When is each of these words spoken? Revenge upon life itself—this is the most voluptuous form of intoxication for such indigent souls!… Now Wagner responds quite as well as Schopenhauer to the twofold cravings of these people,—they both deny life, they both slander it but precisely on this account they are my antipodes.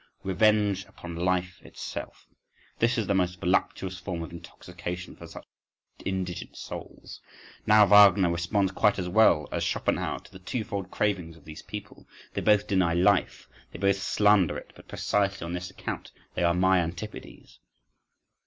Revenge 0.23 0.83
upon 0.85 1.15
life 1.15 1.61
itself—this 1.61 2.97
is 2.97 3.05
the 3.05 3.13
most 3.13 3.39
voluptuous 3.39 3.99
form 3.99 4.23
of 4.23 4.31
intoxication 4.31 5.15
for 5.15 5.27
such 5.27 5.45
indigent 6.03 6.57
souls!… 6.57 7.21
Now 7.67 7.85
Wagner 7.85 8.31
responds 8.31 8.71
quite 8.71 8.97
as 8.97 9.07
well 9.07 9.47
as 9.51 9.63
Schopenhauer 9.63 10.17
to 10.21 10.31
the 10.31 10.39
twofold 10.39 10.89
cravings 10.89 11.37
of 11.37 11.45
these 11.45 11.61
people,—they 11.61 12.41
both 12.41 12.65
deny 12.65 12.95
life, 12.95 13.47
they 13.71 13.77
both 13.77 14.01
slander 14.01 14.57
it 14.57 14.73
but 14.75 14.87
precisely 14.87 15.45
on 15.45 15.53
this 15.53 15.69
account 15.69 16.11
they 16.33 16.41
are 16.43 16.55
my 16.55 16.79
antipodes. 16.79 17.59